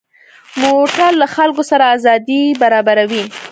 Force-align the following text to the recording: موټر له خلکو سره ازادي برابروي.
موټر 0.61 1.11
له 1.21 1.27
خلکو 1.35 1.63
سره 1.71 1.85
ازادي 1.95 2.41
برابروي. 2.61 3.23